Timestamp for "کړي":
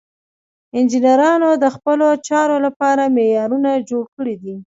4.15-4.35